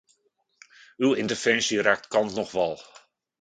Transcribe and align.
Uw 1.05 1.17
interventie 1.23 1.83
raakt 1.85 2.11
kant 2.13 2.33
noch 2.37 2.53
wal. 2.57 2.75